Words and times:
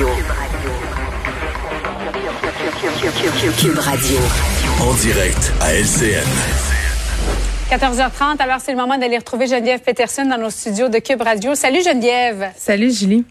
Radio. 0.00 0.16
Cube 3.58 3.78
Radio. 3.78 4.18
En 4.80 4.94
direct 4.94 5.52
à 5.60 5.74
LCN. 5.74 6.24
14h30, 7.70 8.40
alors 8.40 8.60
c'est 8.62 8.72
le 8.72 8.78
moment 8.78 8.96
d'aller 8.96 9.18
retrouver 9.18 9.46
Geneviève 9.46 9.80
Peterson 9.80 10.24
dans 10.24 10.38
nos 10.38 10.48
studios 10.48 10.88
de 10.88 11.00
Cube 11.00 11.20
Radio. 11.20 11.54
Salut 11.54 11.82
Geneviève. 11.84 12.50
Salut 12.56 12.90
Julie. 12.90 13.26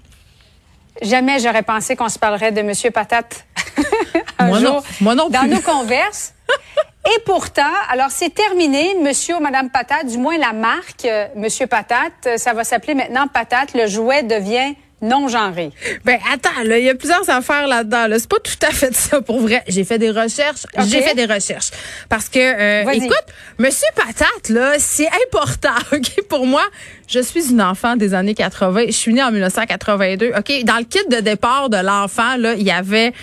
Jamais 1.02 1.40
j'aurais 1.40 1.64
pensé 1.64 1.96
qu'on 1.96 2.10
se 2.10 2.20
parlerait 2.20 2.52
de 2.52 2.62
Monsieur 2.62 2.92
Patate 2.92 3.48
un 4.38 4.50
Moi 4.50 4.60
jour 4.60 4.74
non. 4.76 4.82
Moi 5.02 5.16
non 5.16 5.30
dans 5.30 5.40
plus. 5.40 5.50
nos 5.50 5.62
converses. 5.62 6.36
Et 7.08 7.20
pourtant, 7.26 7.64
alors 7.90 8.12
c'est 8.12 8.30
terminé, 8.32 8.96
Monsieur 9.02 9.38
ou 9.38 9.40
Madame 9.40 9.72
Patate, 9.72 10.06
du 10.06 10.20
moins 10.20 10.38
la 10.38 10.54
marque 10.54 11.06
euh, 11.06 11.26
Monsieur 11.36 11.66
Patate, 11.66 12.38
ça 12.38 12.54
va 12.54 12.64
s'appeler 12.64 12.94
maintenant 12.94 13.28
Patate. 13.28 13.74
Le 13.74 13.88
jouet 13.88 14.22
devient 14.22 14.76
non 15.02 15.28
genré. 15.28 15.72
Ben 16.04 16.20
attends, 16.32 16.64
là, 16.64 16.78
il 16.78 16.86
y 16.86 16.90
a 16.90 16.96
plusieurs 16.96 17.30
affaires 17.30 17.68
là-dedans. 17.68 18.08
Là. 18.08 18.20
C'est 18.20 18.30
pas 18.30 18.40
tout 18.40 18.66
à 18.66 18.72
fait 18.72 18.94
ça 18.94 19.22
pour 19.22 19.40
vrai. 19.40 19.64
J'ai 19.68 19.84
fait 19.84 19.98
des 19.98 20.12
recherches. 20.12 20.66
J'ai 20.88 21.02
fait 21.02 21.16
des 21.16 21.26
recherches. 21.26 21.72
Parce 22.10 22.30
que 22.30 22.40
euh, 22.40 22.92
écoute, 22.92 23.26
Monsieur 23.58 23.88
Patate, 23.96 24.50
là, 24.50 24.74
c'est 24.78 25.10
important, 25.28 25.76
OK, 25.94 26.28
pour 26.28 26.46
moi. 26.46 26.64
Je 27.10 27.20
suis 27.22 27.50
une 27.52 27.62
enfant 27.62 27.96
des 27.96 28.14
années 28.14 28.36
80. 28.36 28.84
Je 28.88 28.92
suis 28.92 29.14
née 29.14 29.24
en 29.24 29.32
1982. 29.32 30.32
OK, 30.38 30.64
dans 30.64 30.78
le 30.78 30.84
kit 30.84 31.00
de 31.10 31.22
départ 31.22 31.70
de 31.70 31.78
l'enfant, 31.78 32.36
là, 32.38 32.54
il 32.54 32.62
y 32.62 32.70
avait 32.72 33.14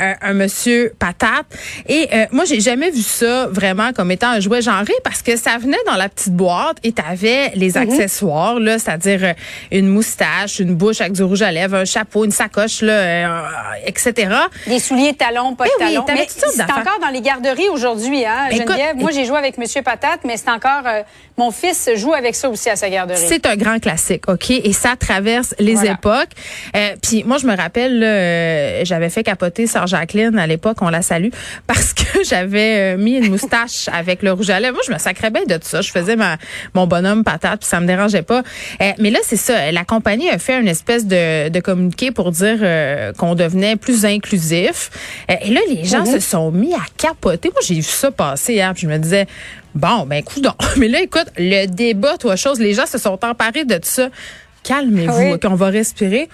euh, 0.00 0.12
un 0.20 0.32
monsieur 0.32 0.92
Patate. 0.98 1.46
Et 1.88 2.08
euh, 2.12 2.26
moi, 2.32 2.44
j'ai 2.44 2.60
jamais 2.60 2.90
vu 2.90 3.02
ça 3.02 3.46
vraiment 3.46 3.92
comme 3.92 4.10
étant 4.10 4.30
un 4.30 4.40
jouet 4.40 4.62
genré 4.62 4.92
parce 5.04 5.22
que 5.22 5.36
ça 5.36 5.58
venait 5.58 5.76
dans 5.86 5.94
la 5.94 6.08
petite 6.08 6.34
boîte 6.34 6.78
et 6.82 6.90
t'avais 6.90 7.52
les 7.54 7.70
Mhm. 7.76 7.82
accessoires, 7.82 8.58
là, 8.58 8.78
c'est-à-dire 8.80 9.20
euh, 9.22 9.32
une 9.70 9.86
moustache, 9.88 10.58
une 10.58 10.74
bouche 10.74 11.00
avec 11.00 11.12
du 11.12 11.22
rouge 11.22 11.42
à 11.42 11.52
lèvres, 11.52 11.76
un 11.76 11.84
chapeau, 11.84 12.24
une 12.24 12.32
sacoche, 12.32 12.82
là, 12.82 12.92
euh, 12.92 13.42
etc. 13.86 14.28
Des 14.66 14.80
souliers 14.80 15.14
talons, 15.14 15.54
pas 15.54 15.64
de 15.66 15.70
Eh 15.78 15.84
oui, 15.84 15.92
talons. 15.94 16.04
Mais 16.08 16.26
c'est 16.28 16.62
encore 16.62 16.98
dans 17.00 17.10
les 17.12 17.20
garderies 17.20 17.68
aujourd'hui, 17.68 18.24
hein, 18.24 18.48
Écoute, 18.50 18.66
Geneviève. 18.66 18.96
Moi, 18.96 19.12
j'ai 19.12 19.24
joué 19.24 19.36
avec 19.38 19.56
Monsieur 19.58 19.82
Patate, 19.82 20.20
mais 20.24 20.36
c'est 20.36 20.50
encore 20.50 20.82
euh, 20.86 21.02
mon 21.38 21.50
fils 21.50 21.88
joue 21.94 22.14
avec 22.14 22.34
ça 22.34 22.48
aussi 22.48 22.70
à 22.70 22.76
sa 22.76 22.88
garderie. 22.88 23.35
C'est 23.36 23.46
un 23.46 23.56
grand 23.56 23.78
classique, 23.78 24.28
OK? 24.28 24.48
Et 24.50 24.72
ça 24.72 24.96
traverse 24.96 25.54
les 25.58 25.74
Voilà. 25.74 25.92
époques. 25.92 26.30
Euh, 26.74 26.96
Puis 27.02 27.22
moi, 27.24 27.36
je 27.36 27.46
me 27.46 27.54
rappelle, 27.54 28.02
euh, 28.02 28.82
j'avais 28.86 29.10
fait 29.10 29.22
capoter 29.22 29.66
Sœur 29.66 29.86
Jacqueline 29.86 30.38
à 30.38 30.46
l'époque, 30.46 30.78
on 30.80 30.88
la 30.88 31.02
salue, 31.02 31.28
parce 31.66 31.92
que 31.92 32.24
j'avais 32.24 32.94
euh, 32.94 32.96
mis 32.96 33.16
une 33.16 33.28
moustache 33.30 33.88
avec 33.92 34.22
le 34.22 34.32
rouge 34.32 34.48
à 34.48 34.58
lèvres. 34.58 34.72
Moi, 34.76 34.82
je 34.86 34.92
me 34.92 34.98
sacrais 34.98 35.28
bien 35.30 35.44
de 35.44 35.54
tout 35.56 35.68
ça. 35.68 35.82
Je 35.82 35.90
faisais 35.90 36.16
ma, 36.16 36.38
mon 36.74 36.86
bonhomme 36.86 37.24
patate, 37.24 37.60
puis 37.60 37.68
ça 37.68 37.78
me 37.78 37.86
dérangeait 37.86 38.22
pas. 38.22 38.42
Euh, 38.80 38.92
mais 38.98 39.10
là, 39.10 39.18
c'est 39.22 39.36
ça. 39.36 39.70
La 39.70 39.84
compagnie 39.84 40.30
a 40.30 40.38
fait 40.38 40.58
une 40.58 40.68
espèce 40.68 41.04
de, 41.04 41.50
de 41.50 41.60
communiqué 41.60 42.12
pour 42.12 42.30
dire 42.32 42.56
qu'on 43.18 43.34
devenait 43.34 43.76
plus 43.76 44.06
inclusif. 44.06 44.90
Et 45.28 45.50
là, 45.50 45.60
les 45.68 45.84
gens 45.84 46.06
se 46.06 46.20
sont 46.20 46.50
mis 46.50 46.72
à 46.72 46.80
capoter. 46.96 47.50
Moi, 47.50 47.60
j'ai 47.66 47.74
vu 47.74 47.82
ça 47.82 48.10
passer 48.10 48.54
hier, 48.54 48.72
puis 48.72 48.84
je 48.84 48.88
me 48.88 48.96
disais... 48.98 49.26
Bon, 49.76 50.06
ben, 50.06 50.22
coudon. 50.24 50.52
Mais 50.78 50.88
là, 50.88 51.02
écoute, 51.02 51.26
le 51.36 51.66
débat, 51.66 52.16
toi, 52.16 52.34
chose, 52.34 52.58
les 52.58 52.72
gens 52.72 52.86
se 52.86 52.96
sont 52.96 53.22
emparés 53.24 53.66
de 53.66 53.78
ça. 53.82 54.08
Calmez-vous, 54.62 55.18
Oui. 55.18 55.32
OK, 55.34 55.42
on 55.44 55.54
va 55.54 55.66
respirer. 55.66 56.30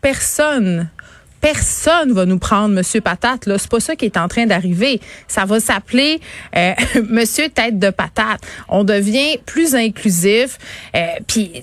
Personne, 0.00 0.88
personne 1.42 2.12
va 2.12 2.24
nous 2.24 2.38
prendre 2.38 2.74
Monsieur 2.74 3.02
Patate. 3.02 3.44
Là, 3.44 3.58
c'est 3.58 3.70
pas 3.70 3.80
ça 3.80 3.96
qui 3.96 4.06
est 4.06 4.16
en 4.16 4.28
train 4.28 4.46
d'arriver. 4.46 4.98
Ça 5.28 5.44
va 5.44 5.60
s'appeler 5.60 6.20
euh, 6.56 6.72
Monsieur 7.08 7.50
Tête 7.50 7.78
de 7.78 7.90
Patate. 7.90 8.40
On 8.68 8.82
devient 8.82 9.38
plus 9.44 9.74
inclusif. 9.74 10.58
Euh, 10.96 11.06
Puis, 11.26 11.62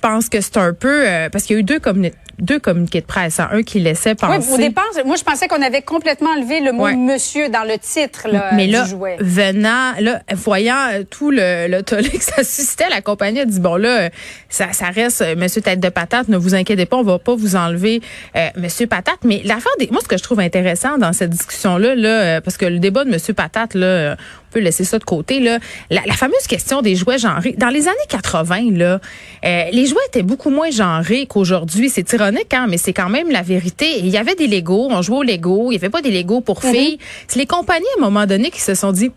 pense 0.00 0.28
que 0.28 0.40
c'est 0.40 0.56
un 0.56 0.72
peu 0.72 1.06
euh, 1.08 1.28
parce 1.30 1.44
qu'il 1.44 1.54
y 1.54 1.58
a 1.58 1.60
eu 1.60 1.64
deux 1.64 1.78
communi- 1.78 2.12
deux 2.38 2.58
communiqués 2.58 3.02
de 3.02 3.06
presse, 3.06 3.38
hein. 3.38 3.50
un 3.52 3.62
qui 3.62 3.80
laissait 3.80 4.10
Oui, 4.12 4.16
penser. 4.16 4.52
au 4.52 4.56
départ, 4.56 4.86
moi, 5.04 5.16
je 5.16 5.22
pensais 5.24 5.46
qu'on 5.46 5.60
avait 5.60 5.82
complètement 5.82 6.30
enlevé 6.30 6.60
le 6.60 6.72
mot 6.72 6.84
Ouais. 6.84 6.96
monsieur 6.96 7.50
dans 7.50 7.64
le 7.64 7.76
titre 7.78 8.28
là, 8.32 8.50
Mais 8.54 8.66
là, 8.66 8.84
du 8.84 8.90
jouet. 8.90 9.16
venant, 9.20 9.92
là, 10.00 10.20
voyant 10.34 10.88
euh, 10.92 11.02
tout 11.04 11.30
le, 11.30 11.68
le 11.68 11.82
tollé 11.82 12.08
que 12.18 12.24
ça 12.24 12.42
suscitait, 12.42 12.88
la 12.88 13.02
compagnie 13.02 13.40
a 13.40 13.44
dit 13.44 13.60
bon 13.60 13.76
là, 13.76 13.88
euh, 14.04 14.08
ça, 14.48 14.72
ça 14.72 14.86
reste 14.86 15.20
euh, 15.20 15.36
Monsieur 15.36 15.60
Tête 15.60 15.80
de 15.80 15.88
Patate, 15.90 16.28
ne 16.28 16.38
vous 16.38 16.54
inquiétez 16.54 16.86
pas, 16.86 16.96
on 16.96 17.02
va 17.02 17.18
pas 17.18 17.34
vous 17.34 17.56
enlever 17.56 18.00
euh, 18.36 18.48
Monsieur 18.56 18.86
Patate. 18.86 19.18
Mais 19.24 19.42
l'affaire 19.44 19.72
des, 19.78 19.88
moi, 19.90 20.00
ce 20.02 20.08
que 20.08 20.16
je 20.16 20.22
trouve 20.22 20.40
intéressant 20.40 20.96
dans 20.96 21.12
cette 21.12 21.30
discussion 21.30 21.76
là, 21.76 21.94
là, 21.94 22.40
parce 22.40 22.56
que 22.56 22.64
le 22.64 22.78
débat 22.78 23.04
de 23.04 23.10
Monsieur 23.10 23.34
Patate 23.34 23.74
là, 23.74 24.16
peut 24.50 24.60
laisser 24.60 24.84
ça 24.84 24.98
de 24.98 25.04
côté 25.04 25.40
là, 25.40 25.58
la, 25.90 26.02
la 26.06 26.14
fameuse 26.14 26.46
question 26.48 26.82
des 26.82 26.96
jouets 26.96 27.18
genrés. 27.18 27.54
Dans 27.56 27.68
les 27.68 27.88
années 27.88 27.96
80 28.08 28.72
là, 28.72 29.00
euh, 29.44 29.64
les 29.72 29.86
jouets 29.86 30.00
étaient 30.08 30.22
beaucoup 30.22 30.50
moins 30.50 30.70
genrés 30.70 31.26
qu'aujourd'hui. 31.26 31.88
C'est 31.88 32.12
ironique, 32.12 32.52
hein, 32.52 32.66
mais 32.68 32.78
c'est 32.78 32.92
quand 32.92 33.08
même 33.08 33.30
la 33.30 33.42
vérité. 33.42 33.98
Il 33.98 34.08
y 34.08 34.16
avait 34.16 34.34
des 34.34 34.46
Legos, 34.46 34.88
on 34.90 35.02
jouait 35.02 35.18
aux 35.18 35.22
Legos, 35.22 35.70
il 35.70 35.74
y 35.74 35.78
avait 35.78 35.90
pas 35.90 36.02
des 36.02 36.10
Legos 36.10 36.40
pour 36.40 36.62
filles. 36.62 36.98
C'est 37.28 37.38
les 37.38 37.46
compagnies 37.46 37.86
à 37.96 38.00
un 38.00 38.04
moment 38.04 38.26
donné 38.26 38.50
qui 38.50 38.60
se 38.60 38.74
sont 38.74 38.92
dit 38.92 39.10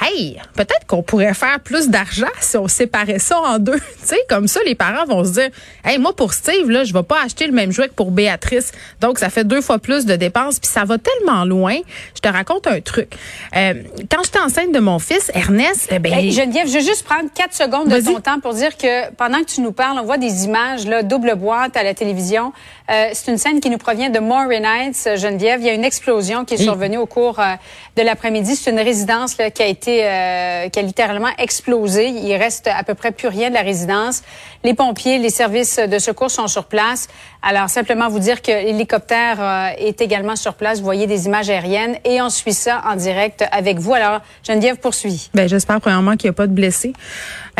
Hey, 0.00 0.36
peut-être 0.56 0.84
qu'on 0.88 1.02
pourrait 1.02 1.32
faire 1.34 1.60
plus 1.60 1.88
d'argent 1.88 2.26
si 2.40 2.56
on 2.56 2.66
séparait 2.66 3.20
ça 3.20 3.38
en 3.38 3.58
deux. 3.60 3.78
tu 4.00 4.06
sais, 4.08 4.18
comme 4.28 4.48
ça, 4.48 4.58
les 4.66 4.74
parents 4.74 5.04
vont 5.06 5.24
se 5.24 5.30
dire, 5.34 5.48
hey, 5.84 5.98
moi 5.98 6.14
pour 6.16 6.32
Steve 6.34 6.68
là, 6.70 6.82
je 6.82 6.92
vais 6.92 7.04
pas 7.04 7.22
acheter 7.24 7.46
le 7.46 7.52
même 7.52 7.70
jouet 7.70 7.88
que 7.88 7.94
pour 7.94 8.10
Béatrice. 8.10 8.72
Donc 9.00 9.18
ça 9.20 9.30
fait 9.30 9.44
deux 9.44 9.60
fois 9.60 9.78
plus 9.78 10.04
de 10.04 10.16
dépenses. 10.16 10.58
Puis 10.58 10.68
ça 10.70 10.84
va 10.84 10.96
tellement 10.98 11.44
loin. 11.44 11.76
Je 12.16 12.20
te 12.20 12.28
raconte 12.28 12.66
un 12.66 12.80
truc. 12.80 13.12
Euh, 13.56 13.74
quand 14.10 14.22
j'étais 14.24 14.40
enceinte 14.40 14.72
de 14.72 14.80
mon 14.80 14.98
fils 14.98 15.30
Ernest, 15.34 15.88
eh 15.92 15.98
ben, 16.00 16.12
Hey, 16.12 16.32
Geneviève, 16.32 16.66
je 16.66 16.74
veux 16.74 16.80
juste 16.84 17.04
prendre 17.04 17.28
quatre 17.32 17.54
secondes 17.54 17.88
de 17.88 18.00
ton 18.00 18.20
temps 18.20 18.40
pour 18.40 18.54
dire 18.54 18.76
que 18.76 19.10
pendant 19.14 19.38
que 19.40 19.46
tu 19.50 19.60
nous 19.60 19.72
parles, 19.72 19.98
on 20.00 20.04
voit 20.04 20.18
des 20.18 20.44
images, 20.46 20.84
là, 20.86 21.02
double 21.04 21.36
boîte 21.36 21.76
à 21.76 21.84
la 21.84 21.94
télévision. 21.94 22.52
Euh, 22.90 23.10
c'est 23.12 23.30
une 23.30 23.38
scène 23.38 23.60
qui 23.60 23.70
nous 23.70 23.78
provient 23.78 24.10
de 24.10 24.18
Moray 24.18 24.60
Nights, 24.60 25.04
euh, 25.06 25.16
Geneviève. 25.16 25.60
Il 25.60 25.66
y 25.66 25.70
a 25.70 25.74
une 25.74 25.84
explosion 25.84 26.44
qui 26.44 26.54
est 26.54 26.58
Oui. 26.58 26.64
survenue 26.64 26.98
au 26.98 27.06
cours 27.06 27.38
euh, 27.38 27.54
de 27.96 28.02
l'après-midi. 28.02 28.56
C'est 28.56 28.70
une 28.70 28.80
résidence 28.80 29.38
là, 29.38 29.50
qui 29.50 29.61
a 29.62 29.66
été, 29.66 30.04
euh, 30.04 30.68
qui 30.68 30.78
a 30.78 30.82
littéralement 30.82 31.30
explosé. 31.38 32.08
Il 32.08 32.34
reste 32.36 32.66
à 32.66 32.82
peu 32.84 32.94
près 32.94 33.12
plus 33.12 33.28
rien 33.28 33.48
de 33.48 33.54
la 33.54 33.62
résidence. 33.62 34.22
Les 34.64 34.74
pompiers, 34.74 35.18
les 35.18 35.30
services 35.30 35.78
de 35.78 35.98
secours 35.98 36.30
sont 36.30 36.48
sur 36.48 36.64
place. 36.64 37.08
Alors, 37.42 37.68
simplement 37.68 38.08
vous 38.08 38.18
dire 38.18 38.42
que 38.42 38.52
l'hélicoptère 38.52 39.36
euh, 39.40 39.68
est 39.78 40.00
également 40.00 40.36
sur 40.36 40.54
place. 40.54 40.78
Vous 40.78 40.84
voyez 40.84 41.06
des 41.06 41.26
images 41.26 41.50
aériennes 41.50 41.96
et 42.04 42.22
on 42.22 42.30
suit 42.30 42.52
ça 42.52 42.82
en 42.88 42.96
direct 42.96 43.44
avec 43.50 43.78
vous. 43.78 43.94
Alors, 43.94 44.20
Geneviève 44.46 44.76
poursuit. 44.76 45.30
ben, 45.34 45.48
j'espère 45.48 45.80
premièrement 45.80 46.16
qu'il 46.16 46.28
n'y 46.28 46.34
a 46.34 46.36
pas 46.36 46.46
de 46.46 46.52
blessés. 46.52 46.92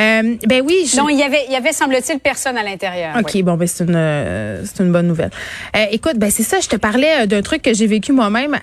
Euh, 0.00 0.36
ben 0.46 0.62
oui, 0.66 0.88
je- 0.90 0.96
Non, 0.96 1.08
il 1.08 1.18
y 1.18 1.22
avait, 1.22 1.44
il 1.48 1.52
y 1.52 1.56
avait 1.56 1.72
semble-t-il 1.72 2.18
personne 2.18 2.56
à 2.56 2.62
l'intérieur. 2.62 3.14
OK, 3.18 3.30
oui. 3.34 3.42
bon, 3.42 3.54
ben 3.54 3.68
c'est 3.68 3.84
une, 3.84 3.94
euh, 3.94 4.62
c'est 4.64 4.82
une 4.82 4.90
bonne 4.90 5.06
nouvelle. 5.06 5.30
Euh, 5.76 5.84
écoute, 5.90 6.16
ben 6.16 6.30
c'est 6.30 6.42
ça, 6.42 6.60
je 6.60 6.68
te 6.68 6.76
parlais 6.76 7.22
euh, 7.22 7.26
d'un 7.26 7.42
truc 7.42 7.60
que 7.62 7.74
j'ai 7.74 7.86
vécu 7.86 8.12
moi-même 8.12 8.58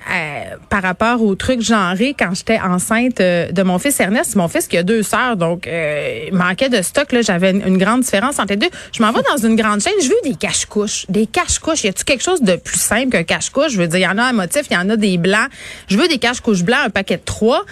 par 0.70 0.82
rapport 0.82 1.22
au 1.22 1.36
truc 1.36 1.62
genré 1.62 2.16
quand 2.18 2.34
j'étais 2.34 2.60
enceinte 2.60 3.18
de 3.20 3.64
mon 3.64 3.78
fils 3.80 4.00
Ernest. 4.00 4.36
Mon 4.36 4.48
fils 4.48 4.68
qui 4.68 4.78
a 4.78 4.84
deux 4.84 5.04
sœurs, 5.04 5.36
donc 5.38 5.68
il 5.68 6.34
manquait 6.34 6.70
de 6.70 6.82
stock. 6.82 7.12
Là, 7.12 7.22
j'avais 7.22 7.52
une, 7.52 7.62
une 7.66 7.78
grande 7.78 8.02
différence 8.02 8.40
entre 8.40 8.52
les 8.54 8.58
deux. 8.58 8.70
Je 8.92 9.02
m'en 9.04 9.12
vais 9.12 9.22
dans 9.30 9.38
une 9.38 9.56
grande 9.56 9.82
chaîne, 9.82 9.94
je 10.02 10.08
veux 10.10 10.16
des 10.24 10.36
cache-couches. 10.36 11.06
Des 11.10 11.26
cache-couches. 11.28 11.84
Y 11.84 11.90
a-tu 11.90 12.04
quelque 12.06 12.24
chose 12.24 12.42
de 12.42 12.56
plus 12.56 12.80
simple 12.80 13.10
qu'un 13.10 13.24
cache-couche? 13.24 13.72
Je 13.74 13.78
veux 13.78 13.88
dire, 13.88 14.00
il 14.00 14.04
y 14.04 14.08
en 14.08 14.18
a 14.18 14.24
un 14.24 14.34
motif, 14.34 14.64
il 14.70 14.74
y 14.74 14.78
en 14.78 14.90
a 14.90 14.96
des 14.96 15.18
blancs. 15.18 15.50
Je 15.88 15.98
veux 15.98 16.08
des 16.08 16.18
cache-couches 16.18 16.64
blancs, 16.64 16.80
un 16.86 16.90
paquet 16.90 17.18
de 17.18 17.24
trois. 17.24 17.64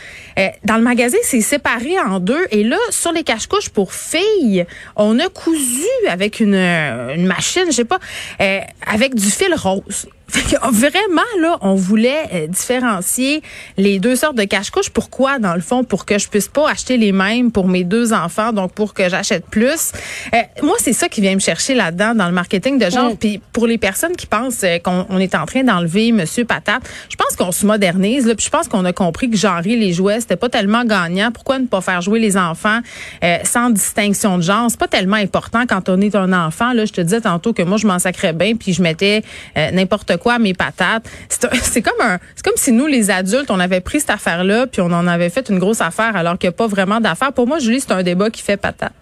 Dans 0.63 0.75
le 0.77 0.83
magasin, 0.83 1.17
c'est 1.23 1.41
séparé 1.41 1.95
en 1.99 2.19
deux. 2.19 2.45
Et 2.51 2.63
là, 2.63 2.77
sur 2.91 3.11
les 3.11 3.23
cache-couches 3.47 3.69
pour 3.69 3.93
filles, 3.93 4.65
on 4.95 5.19
a 5.19 5.29
cousu 5.29 5.85
avec 6.07 6.39
une, 6.39 6.55
une 6.55 7.25
machine, 7.25 7.65
je 7.67 7.71
sais 7.71 7.85
pas, 7.85 7.99
euh, 8.41 8.59
avec 8.85 9.15
du 9.15 9.29
fil 9.29 9.53
rose. 9.55 10.07
Fait 10.27 10.55
que, 10.55 10.71
vraiment, 10.71 11.21
là, 11.39 11.57
on 11.61 11.75
voulait 11.75 12.25
euh, 12.33 12.47
différencier 12.47 13.41
les 13.77 13.99
deux 13.99 14.15
sortes 14.15 14.35
de 14.35 14.43
cache-couches. 14.43 14.89
Pourquoi, 14.89 15.39
dans 15.39 15.55
le 15.55 15.61
fond? 15.61 15.83
Pour 15.83 16.05
que 16.05 16.17
je 16.17 16.27
puisse 16.27 16.49
pas 16.49 16.69
acheter 16.69 16.97
les 16.97 17.11
mêmes 17.11 17.51
pour 17.51 17.67
mes 17.67 17.83
deux 17.83 18.11
enfants, 18.11 18.51
donc 18.51 18.73
pour 18.73 18.93
que 18.93 19.07
j'achète 19.09 19.45
plus. 19.45 19.93
Euh, 20.33 20.39
moi, 20.63 20.75
c'est 20.79 20.93
ça 20.93 21.07
qui 21.07 21.21
vient 21.21 21.35
me 21.35 21.39
chercher 21.39 21.75
là-dedans, 21.75 22.13
dans 22.13 22.27
le 22.27 22.33
marketing 22.33 22.77
de 22.77 22.89
genre. 22.89 23.15
Puis 23.17 23.41
pour 23.53 23.67
les 23.67 23.77
personnes 23.77 24.15
qui 24.15 24.25
pensent 24.25 24.63
euh, 24.63 24.79
qu'on 24.79 25.05
on 25.09 25.19
est 25.19 25.33
en 25.35 25.45
train 25.45 25.63
d'enlever 25.63 26.11
Monsieur 26.11 26.43
Patate, 26.43 26.83
je 27.09 27.15
pense 27.15 27.35
qu'on 27.35 27.51
se 27.51 27.65
modernise. 27.65 28.27
Là, 28.27 28.35
puis 28.35 28.45
je 28.45 28.49
pense 28.49 28.67
qu'on 28.67 28.83
a 28.85 28.93
compris 28.93 29.29
que 29.29 29.37
genrer 29.37 29.75
les 29.75 29.93
jouets, 29.93 30.19
c'était 30.19 30.35
pas 30.35 30.49
tellement 30.49 30.83
gagnant. 30.83 31.31
Pourquoi 31.31 31.59
ne 31.59 31.67
pas 31.67 31.81
faire 31.81 32.01
jouer 32.01 32.19
les 32.19 32.37
enfants 32.37 32.79
euh, 33.23 33.37
sans 33.43 33.69
distinction 33.69 34.37
de 34.37 34.43
genre? 34.43 34.69
C'est 34.69 34.79
pas 34.79 34.87
tellement 34.87 35.15
important 35.15 35.65
quand 35.67 35.87
on 35.87 36.01
est 36.01 36.15
un 36.15 36.33
enfant. 36.33 36.73
Là, 36.73 36.85
je 36.85 36.91
te 36.91 37.01
disais 37.01 37.21
tantôt 37.21 37.53
que 37.53 37.61
moi, 37.63 37.77
je 37.77 37.87
m'en 37.87 37.99
sacrais 37.99 38.33
bien, 38.33 38.55
puis 38.55 38.73
je 38.73 38.81
mettais 38.81 39.23
euh, 39.57 39.71
n'importe 39.71 40.16
quoi 40.17 40.33
à 40.35 40.39
mes 40.39 40.53
patates. 40.53 41.03
C'est 41.29 41.45
un- 41.45 41.49
C'est 41.61 41.81
comme 41.81 41.99
un, 42.01 42.17
c'est 42.35 42.43
comme 42.45 42.57
si 42.57 42.71
nous, 42.71 42.87
les 42.87 43.09
adultes, 43.11 43.49
on 43.51 43.59
avait 43.59 43.81
pris 43.81 43.99
cette 43.99 44.09
affaire-là, 44.09 44.67
puis 44.67 44.81
on 44.81 44.85
en 44.91 45.07
avait 45.07 45.29
fait 45.29 45.49
une 45.49 45.59
grosse 45.59 45.81
affaire, 45.81 46.15
alors 46.15 46.37
qu'il 46.37 46.47
n'y 46.49 46.53
a 46.55 46.57
pas 46.57 46.67
vraiment 46.67 46.99
d'affaire. 46.99 47.31
Pour 47.33 47.47
moi, 47.47 47.59
Julie, 47.59 47.79
c'est 47.81 47.91
un 47.91 48.03
débat 48.03 48.29
qui 48.29 48.41
fait 48.41 48.57
patate. 48.57 48.93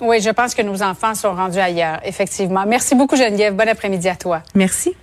Oui, 0.00 0.20
je 0.20 0.30
pense 0.30 0.54
que 0.54 0.62
nos 0.62 0.82
enfants 0.82 1.14
sont 1.14 1.32
rendus 1.34 1.58
ailleurs, 1.60 2.00
effectivement. 2.04 2.64
Merci 2.66 2.94
beaucoup, 2.96 3.16
Geneviève. 3.16 3.54
Bon 3.54 3.68
après-midi 3.68 4.08
à 4.08 4.16
toi. 4.16 4.42
Merci. 4.54 4.94